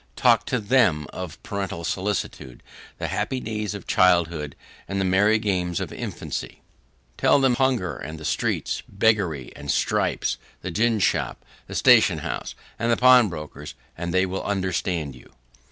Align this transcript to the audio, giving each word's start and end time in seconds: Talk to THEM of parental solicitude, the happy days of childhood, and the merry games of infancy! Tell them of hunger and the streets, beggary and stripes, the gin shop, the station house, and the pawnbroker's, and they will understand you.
Talk 0.15 0.47
to 0.47 0.59
THEM 0.59 1.05
of 1.13 1.37
parental 1.43 1.83
solicitude, 1.83 2.63
the 2.97 3.07
happy 3.09 3.39
days 3.39 3.75
of 3.75 3.85
childhood, 3.85 4.55
and 4.87 4.99
the 4.99 5.05
merry 5.05 5.37
games 5.37 5.79
of 5.79 5.93
infancy! 5.93 6.63
Tell 7.17 7.39
them 7.39 7.51
of 7.51 7.57
hunger 7.59 7.97
and 7.97 8.19
the 8.19 8.25
streets, 8.25 8.81
beggary 8.89 9.51
and 9.55 9.69
stripes, 9.69 10.37
the 10.63 10.71
gin 10.71 10.97
shop, 10.97 11.45
the 11.67 11.75
station 11.75 12.17
house, 12.25 12.55
and 12.79 12.91
the 12.91 12.97
pawnbroker's, 12.97 13.75
and 13.95 14.11
they 14.11 14.25
will 14.25 14.41
understand 14.41 15.13
you. 15.13 15.33